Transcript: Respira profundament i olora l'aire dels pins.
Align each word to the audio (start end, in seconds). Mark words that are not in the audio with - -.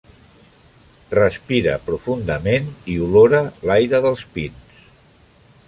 Respira 1.17 1.75
profundament 1.89 2.71
i 2.95 2.97
olora 3.09 3.43
l'aire 3.71 4.01
dels 4.07 4.25
pins. 4.39 4.81